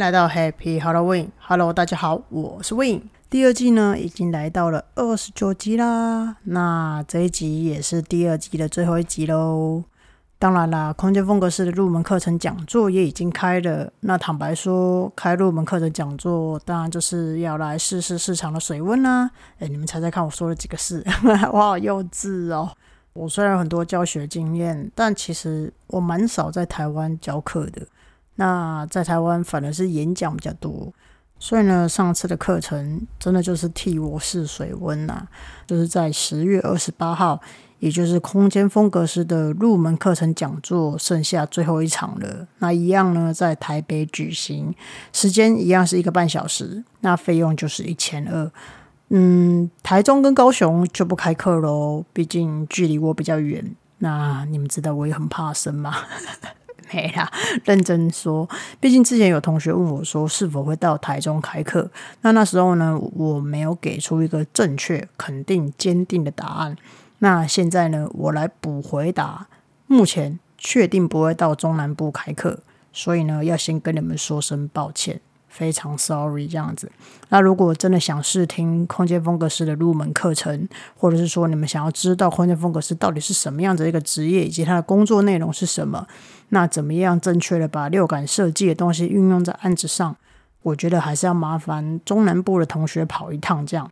[0.00, 1.28] 来到 Happy Halloween。
[1.38, 3.02] Hello，大家好，我是 Win。
[3.28, 6.38] 第二季呢，已经来到了二十九集啦。
[6.44, 9.84] 那这一集也是第二季的最后一集喽。
[10.38, 13.92] 当然啦，空间风格式的入门课程讲座也已经开了。
[14.00, 19.30] 那坦白说，开入门课程讲座，当然就是要来试试市场的水温啦。
[19.58, 21.04] 哎，你们猜猜看，我说了几个事？
[21.52, 22.70] 我好幼稚哦。
[23.12, 27.86] 我虽然有很多教学经验，但其实我蛮少在台湾教课的。
[28.36, 30.92] 那在台湾反而是演讲比较多，
[31.38, 35.26] 所以呢，上次的课程真的就是替我试水温呐，
[35.66, 37.40] 就是在十月二十八号，
[37.78, 42.46] 也就是空间风格师的入门课程讲座剩下最后一场了。
[42.58, 44.74] 那一样呢，在台北举行，
[45.12, 48.50] 时间一样是一个半小时，那费用就是一千二。
[49.08, 53.74] 嗯，台中跟高雄就不开课喽，毕竟距离我比较远。
[53.98, 55.94] 那你们知道我也很怕生吗？
[56.92, 57.30] 没啦，
[57.64, 58.48] 认真说，
[58.80, 61.90] 毕竟之前有同学问我说是否会到台中开课，
[62.22, 66.76] 那那时候呢，我没有给出一个正确、肯定、坚定的答案。
[67.20, 69.46] 那现在呢，我来补回答，
[69.86, 72.60] 目前确定不会到中南部开课，
[72.92, 75.20] 所以呢，要先跟你们说声抱歉。
[75.50, 76.90] 非常 sorry 这样子。
[77.28, 86.06] 那如果真的想试听空间风格师的入门课程，或者是说你们想要知道空间风格师到底是什么样子一个职业，以及他的工作内容是什么，
[86.48, 90.16] 那怎么样正确的把六感设计的东西运用在案子上，
[90.62, 93.90] 我觉得还是要麻烦中南部的同学跑一趟这样。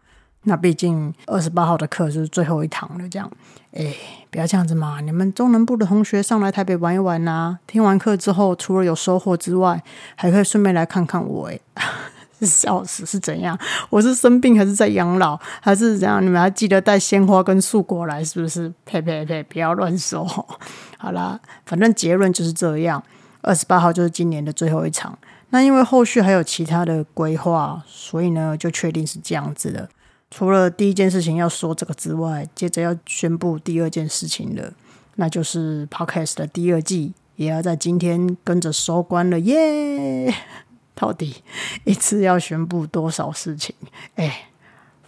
[0.49, 3.31] 那毕竟二十八号的课是最后一堂了，这样，
[3.73, 3.95] 哎，
[4.31, 5.01] 不要这样子嘛！
[5.01, 9.81] 你们中南部的同学上来台北玩一玩呐，听完课之后，除了有收获之外，
[10.17, 11.49] 还可以顺便来看看我。
[11.49, 11.61] 哎，
[12.41, 13.57] 笑死是怎样？
[13.91, 16.25] 我是生病还是在养老，还是怎样？
[16.25, 18.73] 你们还记得带鲜花跟素果来，是不是？
[18.85, 19.43] 呸呸呸！
[19.43, 20.25] 不要乱说。
[20.97, 23.03] 好啦，反正结论就是这样。
[23.43, 25.17] 二十八号就是今年的最后一场。
[25.51, 29.89] 那因为后续还有其他的规划，所以呢，就确定是这样子的。
[30.31, 34.73] 除了第一件事情要说这个之外，接着要宣布第二件事情了，
[35.17, 40.35] 那就是 Podcast 的第二季也要在今天跟着收官了耶！
[40.95, 41.37] 到底
[41.85, 43.75] 一次要宣布多少事情？
[44.17, 44.49] 哎，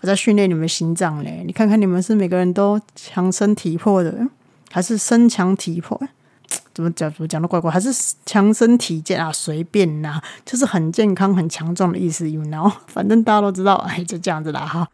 [0.00, 1.42] 我在训练你们心脏嘞！
[1.44, 4.26] 你看看你们是每个人都强身体魄的，
[4.70, 6.00] 还是身强体魄？
[6.72, 7.12] 怎么讲？
[7.12, 7.70] 怎么讲的怪怪？
[7.70, 7.92] 还是
[8.24, 9.32] 强身体健啊？
[9.32, 12.30] 随便呐，就是很健康、很强壮的意思。
[12.30, 14.88] You know，反正大家都知道，哎，就这样子啦哈。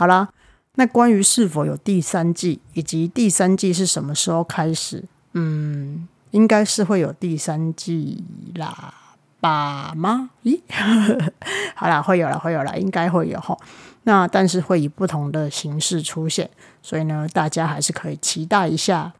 [0.00, 0.30] 好啦，
[0.76, 8.24] 那关于是否有第三季，以及第三季是什么时候开始，嗯，应该是会有第三季
[8.54, 8.94] 啦
[9.40, 10.30] 吧吗？
[10.42, 10.58] 咦，
[11.76, 13.54] 好啦，会有了，会有了，应该会有哈。
[14.04, 16.48] 那但是会以不同的形式出现，
[16.80, 19.12] 所以呢，大家还是可以期待一下。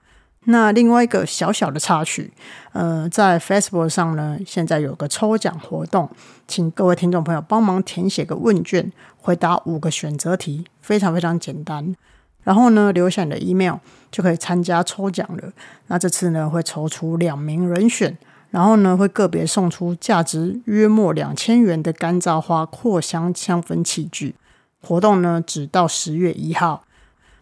[0.45, 2.33] 那另外一个小小的插曲，
[2.73, 6.09] 呃，在 Facebook 上呢，现在有个抽奖活动，
[6.49, 8.91] 请各位听众朋友帮忙填写个问卷，
[9.21, 11.95] 回答五个选择题，非常非常简单。
[12.43, 13.75] 然后呢，留下你的 email
[14.11, 15.53] 就可以参加抽奖了。
[15.89, 18.17] 那这次呢，会抽出两名人选，
[18.51, 24.35] 然后呢，会个别送出价值约莫两千元的干燥花扩香香氛器具。
[24.83, 26.85] 活动呢，只到十月一号。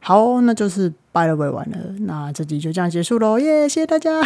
[0.00, 1.76] 好，那就是拜了尾完了。
[2.00, 3.68] 那这集就这样结束喽，耶！
[3.68, 4.20] 谢谢大家。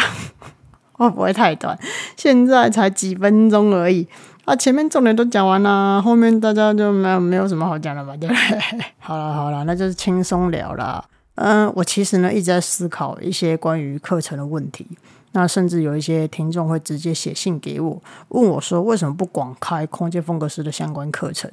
[0.93, 1.77] 会 不会太短？
[2.17, 4.07] 现在才几分钟而已
[4.45, 4.55] 啊！
[4.55, 8.15] 前面重点都讲完了，后面大家就没有没有什么好讲了吧？
[8.17, 8.85] 对不对？
[8.99, 11.03] 好了好了，那就是轻松聊了。
[11.35, 14.87] 嗯，我其实呢一直在思考一些关于课程的问题。
[15.31, 21.49] 那甚至有一些听众会直接写信给我，问我说为什么不广开空间风格师的相关课程？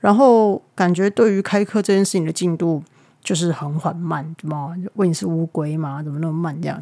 [0.00, 2.82] 然后感觉对于开课这件事情的进度。
[3.24, 6.00] 就是很缓慢，怎么问你是乌龟吗？
[6.00, 6.80] 怎么那么慢这样？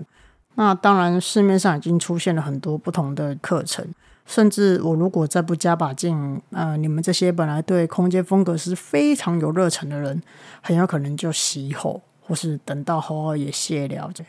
[0.56, 3.82] 那当然，市面上已经出现了很多不同的课程，
[4.26, 10.22] 甚至我如果再不加把劲，呃，你们这些本来对空间风格是非常有热忱的人，
[10.62, 14.10] 很有可能就熄火，或是等到后儿也谢了。
[14.14, 14.24] 这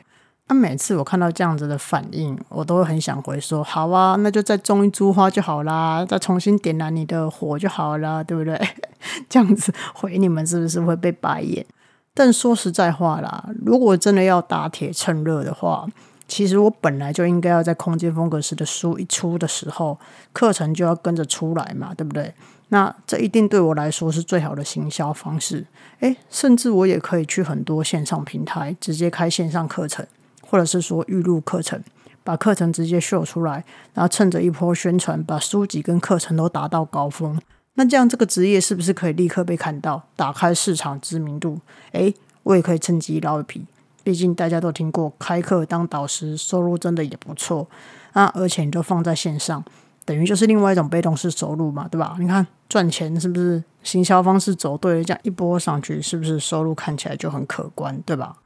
[0.48, 8.60] 那每次我看到这样子的反应，我都会很想回说：好啊，那就再种一株花就好啦，再重新点燃你的火就好了，对不对？
[9.28, 11.66] 这样子回你们是不是会被白眼？
[12.14, 15.88] 但说实在话啦，如果真的要打铁趁热的话，
[16.28, 19.98] 其实我本来就应该要在空间风格师的书一出的时候，
[20.34, 22.34] 课程就要跟着出来嘛，对不对？
[22.70, 25.66] 那这一定对我来说是最好的行销方式。
[26.00, 30.06] 诶，甚至我也可以去很多线上平台直接开线上课程，
[30.42, 31.82] 或者是说预录课程，
[32.24, 33.64] 把课程直接秀出来，
[33.94, 37.40] 然后趁着一波宣传，把书籍跟课程都达到高峰。
[37.76, 41.60] 那这样这个职业是不是可以立刻被看到，打开市场知名度？
[41.92, 43.66] 诶，我也可以趁机捞一批。
[44.06, 47.68] 毕竟大家都听过开课当导师，收入真的也不错
[48.14, 48.28] 那。
[48.36, 49.66] 而且你都放在线上，
[50.06, 52.16] 等于就是另外一种被动式收入嘛，对吧？
[52.20, 58.38] 你看赚钱是不是行销方式走对了，这样一波上去，是不是收入看起来就很可观，对吧？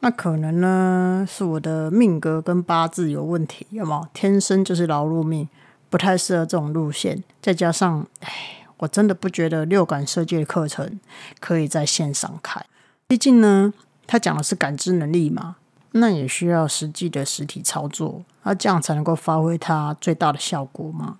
[0.00, 4.06] 那可能呢是我的命格跟八字有问题，有有？
[4.14, 5.48] 天生就是劳碌命，
[5.90, 7.24] 不太适合这种路线。
[7.42, 8.30] 再加上，哎，
[8.76, 11.00] 我真的不觉得六感设计的课程
[11.40, 12.64] 可以在线上开，
[13.08, 13.74] 毕竟呢，
[14.08, 15.54] 他讲的是感知能力嘛。
[15.92, 21.16] 那也需要实际的实体操作，那这样才能够发挥它最大的效果嘛。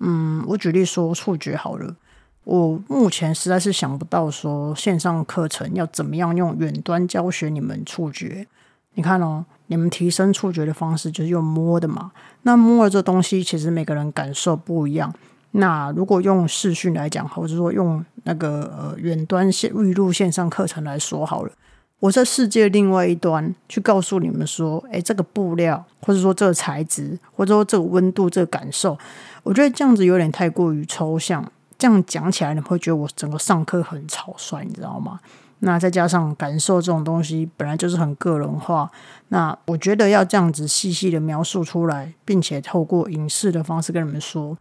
[0.00, 1.94] 嗯，我举例说触觉好了，
[2.42, 8.46] 我目前实在是想不到说线上课程要怎么样用远端教学你们触觉。
[8.94, 12.10] 你看哦，你们提升触觉的方式就是用摸的嘛。
[12.42, 15.14] 那摸这东西其实每个人感受不一样。
[15.52, 21.52] 那如果用视讯来讲，或者说用那个呃远端线预录线上课程来说好了。
[22.00, 28.96] 我在世界另外一端去告诉你们说，哎，这个布料，或者说这个材质，或者说这个温度，这个感受，
[29.42, 31.44] 我觉得这样子有点太过于抽象。
[31.76, 35.20] 这样讲起来，你会觉得我整个上课很草率，你知道吗？
[35.60, 38.88] 那再加上感受这种东西本来就是很个人化，
[39.28, 44.56] 那我觉得要这样子细细的描述出来，并且透过影视的方式跟你们说，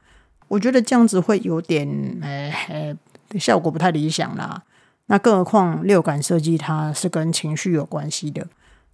[0.48, 1.88] 我觉得这样子会有点，
[2.22, 2.96] 哎，
[3.38, 4.64] 效果不太理想啦。
[5.08, 8.46] 那更何况六感设计它是跟情绪有关系的，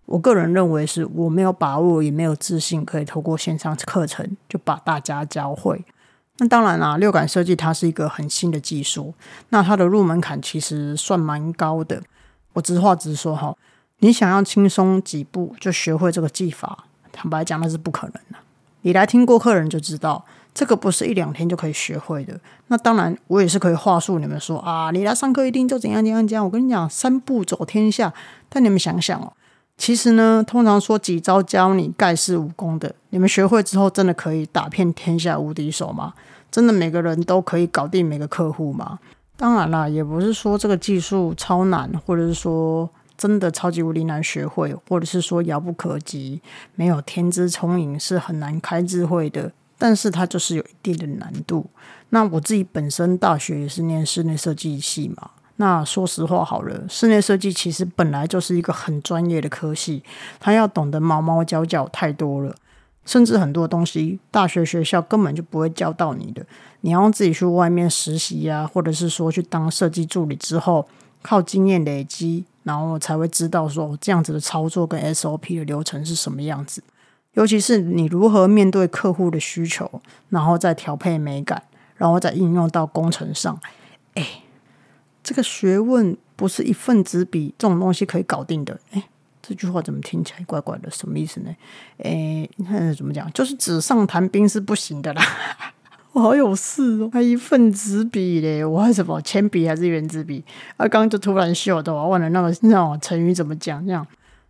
[0.06, 5.84] 我个人认为是我没有把握也没有自信可以透过线上课程就把大家教会。
[6.38, 9.14] 那当然啦，六感设计它是一个很新的技术，
[9.50, 12.02] 那它的入门槛其实算蛮高的。
[12.54, 13.56] 我直话直说哈，
[14.00, 18.38] 你想要轻松几步就学会这个技法，坦白讲那是不可能的。
[18.82, 20.26] 你来听过客人就知道。
[20.54, 22.40] 这个不是一两天就可以学会的。
[22.68, 26.46] 那当然，我也是可以话术你们说啊，你来上课一定就怎样怎样怎样。
[26.46, 28.14] 我跟你讲，三步走天下。
[28.50, 29.34] 但你们想想哦，
[29.78, 36.14] 其实呢，通常说几招教你盖世武功的，你们学会之后，真的可以打遍天下无敌手吗？
[36.52, 39.00] 真的每个人都可以搞定每个客户吗？
[39.36, 46.40] 当然啦，也不是说这个技术超难，或者是说真的超级无敌难学会，或者是说遥不可及，
[46.76, 49.52] 没有天资聪颖是很难开智慧的。
[49.78, 51.70] 但是它就是有一定的难度。
[52.10, 55.32] 那我自己本身大学也是念室内设计系嘛。
[55.58, 60.04] 那说实话好了，室内设计其实本来就是一个很专业的科系，
[60.40, 62.56] 它要懂得毛毛角角太多了，
[63.06, 66.44] 甚至很多东西大学学校根本就不会教到你的。
[66.82, 70.88] 你要自己去外面实习呀，或者是说去当设计助理之后，
[71.22, 76.84] 靠经验累积，然后才会知道说这样子的操作跟 SOP 的流程是什么样子。
[77.34, 81.64] 尤其是你如何面对客户的需求，然后再调配美感，
[81.96, 83.60] 然后再应用到工程上，
[84.14, 84.44] 哎，
[85.24, 88.80] 这个学问不是一份纸笔这种东西可以搞定的。
[88.92, 89.04] 哎，
[89.42, 90.92] 这句话怎么听起来怪怪的？
[90.92, 91.56] 什么意思呢？
[91.98, 93.32] 哎，你看怎么讲？
[93.34, 95.24] 就是纸上谈兵是不行的啦。
[96.14, 100.44] 我好有事哦，还一份纸笔嘞，我还什么铅笔还是圆珠笔？
[100.78, 103.84] 啊，刚刚就突然秀的，我忘了那个那种成语怎么讲？
[103.84, 104.06] 这样，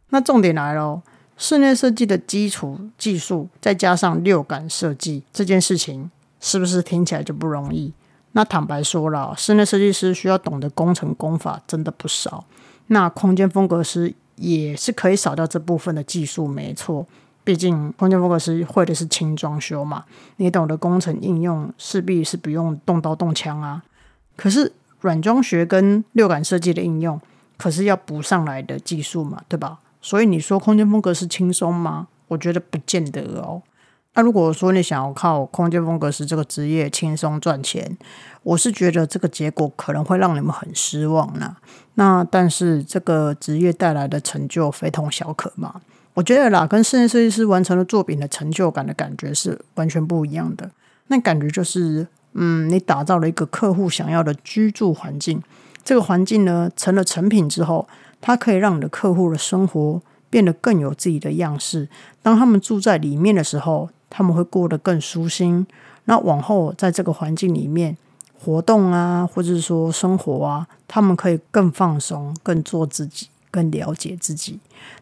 [0.09, 1.01] 那重点来了。
[1.37, 6.09] 室内设计的基础技术，再加上六感设计这件事情，
[6.39, 7.91] 是不是听起来就不容易？
[8.33, 12.45] 那坦白说了，室内设计师需要懂的工程工法真的不少。
[12.87, 17.05] 那空间风格师也是可以少掉这部分的技术，没错。
[17.43, 20.05] 毕竟空间风格师会的是轻装修嘛，
[20.37, 23.83] 你懂得工程应用，势必是不用动刀动枪啊。
[24.35, 24.71] 可是
[25.01, 27.19] 软装学跟六感设计的应用，
[27.57, 29.79] 可是要补上来的技术嘛，对吧？
[30.03, 32.09] 所以你说空间风格是轻松吗？
[32.27, 33.61] 我觉得不见得哦。
[34.15, 37.97] 那如果说你想要靠空间风格师这个职业轻松赚钱，
[38.43, 41.55] 我是觉得这个结果可能会让你们很失望呢。
[41.95, 45.81] 那但是这个职业带来的成就非同小可嘛。
[46.15, 50.69] 我觉得啦，跟室内设计师完成了作品的成就感的感觉是完全不一样的。
[51.07, 55.41] 那感觉就是，嗯，你打造了一个客户想要的居住环境，
[55.83, 57.87] 这个环境呢成了成品之后。
[58.25, 61.89] 它可以让你的客户的生活变得更有自己的样式。
[62.21, 65.67] 当他们住在里面的时候，他们会过得更舒心。
[66.05, 67.97] 那往后在这个环境里面
[68.39, 74.57] 活动啊，或者是说生活啊，他们可以更放松、更做自己、更了解自己。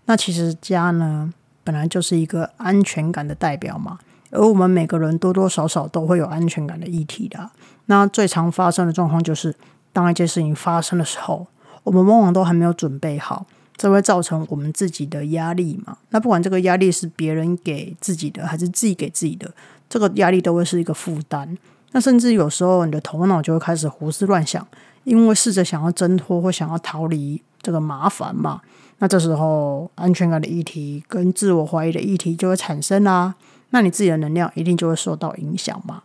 [0.05, 1.31] 那其实家呢，
[1.63, 3.99] 本来就是一个安全感的代表嘛。
[4.31, 7.51] 而我们每个人多多少少都会有安全感的议题的。
[7.85, 9.55] 那最常发生的状况就是，
[9.93, 11.45] 当一件事情发生的时候。
[11.83, 13.45] 我们往往都还没有准备好，
[13.75, 15.97] 这会造成我们自己的压力嘛？
[16.09, 19.51] 那不管这个压力是别人给自己的，还是自己给自己的，
[19.89, 21.57] 这个压力都会是一个负担。
[21.93, 24.65] 那甚至有时候你的头脑就会开始胡思乱想，
[25.03, 28.61] 因为试着想要挣脱或想要逃离这个麻烦嘛。
[28.99, 33.33] 那这时候安全感的议题跟自我怀疑的议题就会产生啦。
[33.71, 36.03] 那你自己的能量一定就会受到影响嘛。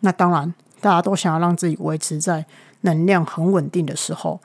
[0.00, 2.44] 那当然，大家都想要让自己维持在
[2.82, 4.40] 能量很稳定的时候。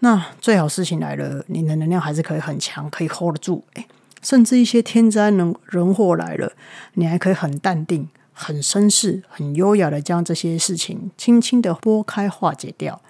[0.00, 3.64] 那最好事情来了，你的能量还是可以很强，可以 hold 得住。
[3.74, 3.86] 诶，
[4.22, 6.52] 甚至一些天灾人人祸来了，
[6.94, 13.00] 你还可以很淡定、很绅士、很优雅的将这些事情轻轻的拨开化解掉。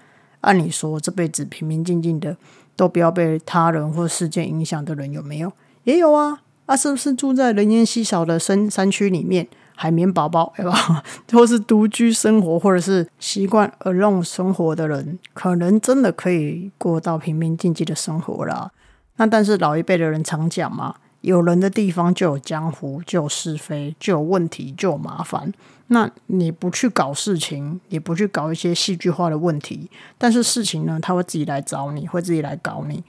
[0.43, 2.37] 按理说，这辈子平平静静的，
[2.77, 5.53] 都不要被他人或事件影响的人有没有？
[5.85, 6.43] 也有啊。
[6.67, 9.47] 啊，是不是住在人烟稀少的深山区里面，
[9.79, 11.05] 海绵宝宝对吧？
[11.31, 18.73] 或是独居生活，或者是习惯 alone 生活的人，可能真的可以过到平平静静的生活啦。
[19.17, 25.53] 那但是老一辈的人常讲嘛，有人的地方就有江湖，就有是非，就有问题，就有麻烦。
[25.89, 33.05] 那你不去搞事情，也不去搞一些戏剧化的问题，但是事情呢，他会自己来找你，会自己来搞你。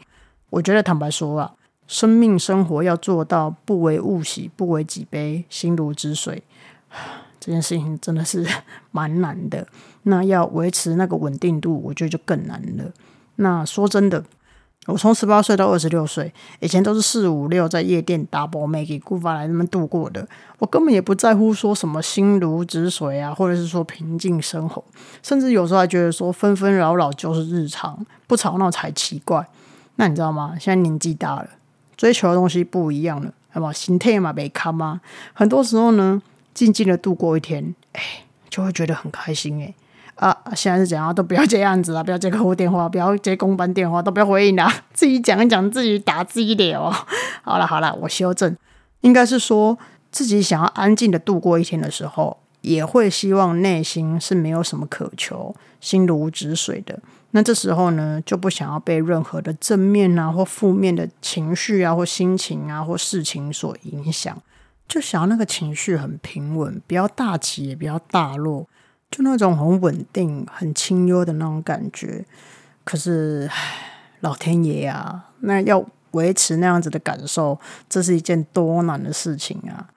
[0.50, 1.54] 我觉得坦白说啊。
[1.90, 6.44] 生命生活要做到不为物喜，不为己悲，心如止水，
[7.40, 8.46] 这件事情真的是
[8.92, 9.68] 蛮难的。
[10.04, 12.92] 那要维持那个稳定度，我觉得就更难了。
[13.36, 14.24] 那说真的，
[14.88, 20.28] 我从十八岁到二十六岁，以前都是四五六在夜店打波妹给顾发来那么度过的。
[20.60, 24.84] 我根本也不在乎说什么心如止水啊，或者是说平静生活，
[25.22, 29.48] 甚至有时候还觉得说纷纷扰扰就是日常，不吵闹才奇怪。
[29.98, 30.56] 那你知道吗？
[30.60, 31.50] 现在年纪大了。
[31.98, 33.74] 追求的东西不一样了，好不好？
[33.74, 35.02] 心态嘛，没看吗？
[35.34, 36.22] 很多时候呢，
[36.58, 38.02] 静静的度过一天，哎，
[38.50, 39.72] 就会觉得很开心哎。
[40.16, 41.14] 啊，现在是怎样？
[41.14, 42.04] 都不要这样子啊！
[42.04, 44.68] 不要接客户电话，不要接公班电话，都不要回应啦！
[44.92, 46.92] 自己讲一讲，自己打自己脸哦。
[47.44, 48.58] 好了好了，我修正，
[49.02, 49.78] 应该是说
[50.10, 57.00] 自己想要安静的度过一天的时候，也会希望内心是没有什么渴求，心如止水的。
[57.32, 64.36] 那这时候呢，就不想要被任何的正面啊或负面的情绪啊或心情啊或事情所影响，
[64.88, 68.68] 就想要那个情绪很平稳，不要大起也不要大落，
[69.12, 72.26] 就那种很稳定、很清幽的那种感觉。
[72.84, 73.50] 可是，
[74.22, 79.90] 老天爷啊，那要维持那样子的感受，这是一件多难的事情啊！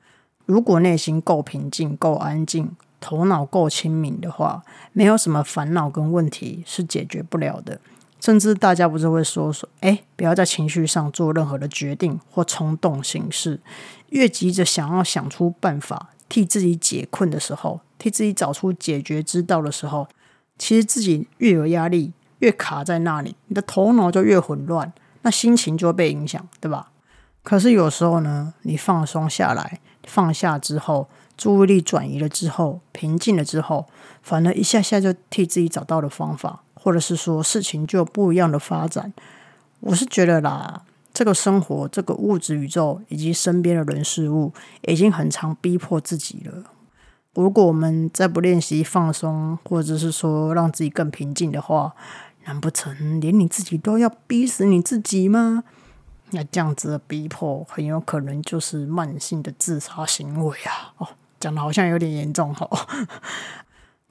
[0.46, 2.76] 如果内心够平静、够安静。
[3.02, 7.80] 头脑够清明的话，没有什么烦恼跟问题是解决不了的。
[8.20, 13.60] 甚至大家不是会说说，哎，不要在情绪上做任何的决定或冲动行事。
[14.10, 20.06] 越急着想要想出办法替自己解困的时候，替自己找出解决之道的时候，
[20.58, 26.90] 其实自己越有压力，越卡在那里，你的头脑就越混乱，那心情就会被影响，对吧？
[27.42, 31.08] 可是有时候呢，你放松下来，放下之后。
[31.36, 33.86] 注意力转移了之后，平静了之后，
[34.20, 39.12] 反而一下下就替自己找到了方法，或者是说事情就有不一样的发展。
[39.80, 40.82] 我是觉得啦，
[41.12, 46.64] 这个生活、这个物质宇宙以及身边的人事物，已经很常逼迫自己了。
[47.34, 51.94] 如果我们再不练习放松，或者是说让自己更平静的话，
[52.44, 55.64] 难不成连你自己都要逼死你自己吗？
[56.30, 60.94] 那这样子的逼迫，很有可能就是慢性的自杀行为啊！
[60.98, 61.08] 哦。
[61.40, 62.68] 讲的好像有点严重哈，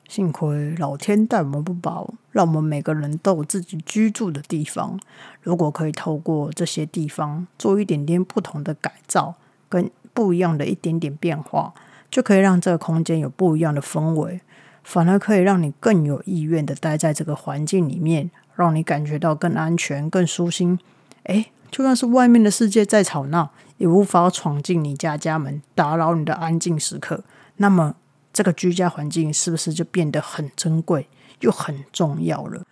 [0.09, 4.99] 幸亏老天待我们不薄，让我们每个人都有自己居住的地方。
[5.43, 9.35] 如果可以透过这些地方做一点点不同的改造，
[9.69, 11.71] 跟不一样的一点点变化，
[12.09, 14.41] 就可以让这个空间有不一样的氛围，
[14.83, 20.79] 反而可以让你更有意愿的待在这个环境里面，让你感觉到更安全、更舒心。
[21.25, 23.51] 诶，就算是外面的世界再吵闹。
[23.77, 27.23] 也无法闯进你家家门，打扰你的安静时刻。
[27.55, 27.95] 那么，
[28.39, 31.05] 这个居家环境是不是就变得很珍贵
[31.41, 32.63] 又很重要了？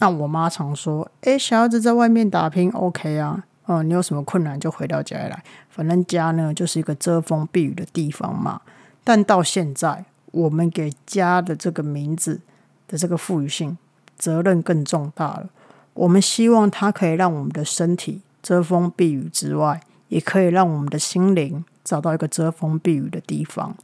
[0.00, 8.60] 那我妈常说：“诶，小孩子在外面打拼，OK 啊，哦，你有什么困难就回到家里来，反正家呢就是一个遮风避雨的地方嘛。”
[9.02, 12.42] 但到现在，我们给家的这个名字
[12.86, 13.78] 的这个赋予性
[14.18, 15.48] 责任更重大了。
[15.94, 19.80] 我们希望它可以让我们的身体遮风避雨之外。
[20.08, 23.74] 也可以让我们的心灵找到一个遮风避雨的地方。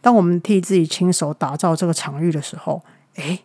[0.00, 2.82] 当我们替自己亲手打造这个场域的时候，
[3.16, 3.40] 诶，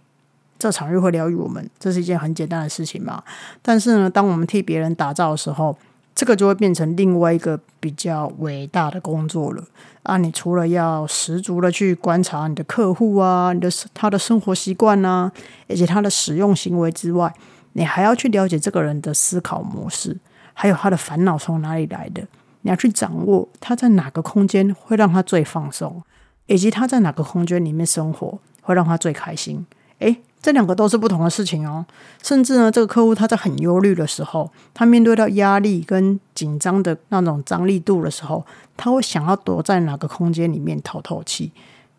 [0.58, 3.24] 这场域会疗愈我们，这是一件很简单的事情嘛。
[3.62, 5.78] 但是呢，当我们替别人打造的时候，
[6.16, 9.62] 这个就会变成另外一个比较伟大的工作了
[10.04, 10.16] 啊！
[10.18, 15.30] 你除了要十足的去观察你的客户啊，你的他的生活习惯啊，
[15.68, 17.34] 以及他的使用行为之外，
[17.74, 20.18] 你还要去了解这个人的思考模式。
[20.54, 22.26] 还有他的烦恼从哪里来的？
[22.62, 26.02] 你要去掌握他在哪个空间会让他最放松，
[26.48, 29.66] 以及他在哪个空间里面生活会让他最开心。
[30.00, 31.86] 诶，这两个都是不同的事情哦。
[32.22, 41.52] 甚至呢，这个客户他在很忧虑的时候，他面对到压力跟紧张的那种张力度的时候，他会想要躲在哪个空间里面透透气。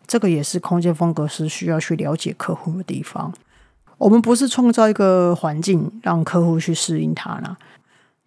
[0.05, 3.33] 这个也是空间风格师需要去了解客户的地方。
[3.97, 7.57] 我们不是创造一个环境让客户去适应它呢，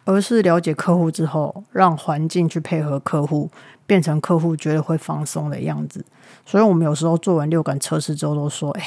[0.05, 3.49] 而是了解客户之后，让环境去配合客户，
[3.85, 6.03] 变成客户觉得会放松的样子。
[6.45, 8.83] 所以，我们有时候做完六感测试之后，都说：“哎，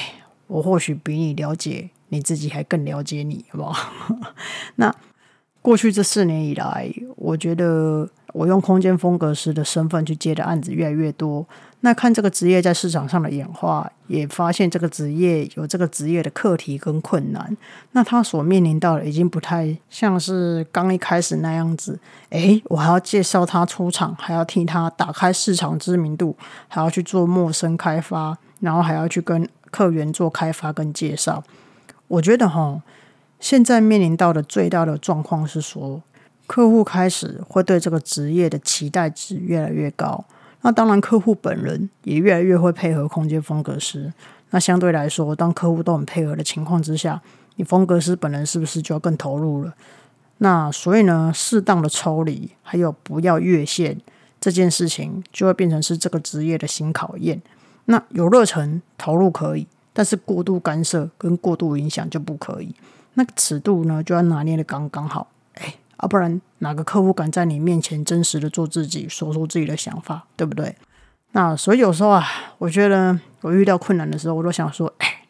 [0.47, 3.91] 我或许比你了解你自己，还更了解你，好不好？”
[4.75, 4.93] 那
[5.65, 11.43] 过去这四年以来，我觉得我用空间风格师的身份去接的案子越来越多。
[11.79, 17.57] 那看这个职业在市场上的演化，也发现这个职业有这个职业的课题跟困难。
[17.93, 21.99] 那他所面临到的已经不太像是刚一开始那样子。
[22.29, 31.43] 诶，我还要介绍他出场，还要替他打开市场知名度，还要去做陌生开发，然后还要去跟客源做开发跟介绍。
[32.07, 32.83] 我觉得哈，
[33.39, 36.01] 现在面临到的最大的状况是说，
[36.47, 40.25] 客户开始会对这个职业的期待值越来越高。
[40.61, 44.11] 那当然，客户本人也越来越会配合空间风格师。
[44.49, 47.21] 那相对来说，当客户都很配合的情况之下，
[47.57, 49.75] 你风格师本人是不是就要更投入了？
[50.39, 53.97] 那所以呢，适当的抽离，还有不要越线
[54.41, 57.41] 这件事情，就会变成是这个职业的新考验。
[57.85, 62.73] 那有热忱投入可以，但是过度干涉跟过度影响就不可以。
[63.15, 65.27] 那个尺度呢，就要拿捏的刚刚好。
[65.55, 65.75] 哎。
[65.97, 70.75] 啊，不然哪个客户敢在你面前真实的做自己，说出自己的想法，对不对？
[71.31, 72.21] 那所以有时候啊，
[72.57, 75.21] 我觉得我遇到困难的时候，我都想说，哎，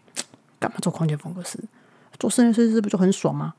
[0.58, 1.60] 干嘛做空间风格师？
[2.18, 3.54] 做室内设计师不就很爽吗？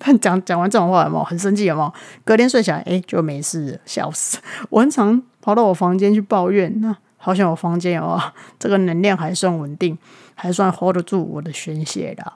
[0.00, 1.66] 但讲讲完这种话，有没有很生气？
[1.66, 1.94] 有没有？
[2.24, 4.38] 隔天睡起来，哎，就没事，笑死！
[4.70, 8.20] 我很常跑到我房间去抱怨，那好像我房间有
[8.58, 9.96] 这个能量还算稳定，
[10.34, 12.32] 还算 hold 得住我的宣泄的。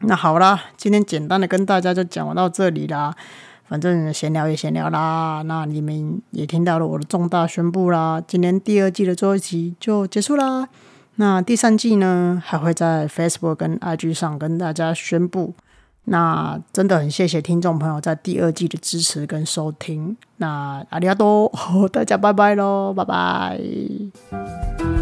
[0.00, 3.14] 那好啦，今天简单的跟大家就讲到这里啦。
[3.66, 8.22] 反正闲聊也闲聊啦，那你们也听到了我的重大宣布啦。
[8.26, 10.68] 今年第二季的最后一集就结束啦。
[11.16, 15.54] 那第三季呢，还会在 Facebook 跟 IG 上跟大家宣布。
[16.04, 20.14] 那真的很谢谢听众朋友在第二季的支持跟收听。
[20.36, 21.50] 那阿里亚多，
[21.90, 24.93] 大家拜拜喽，拜拜。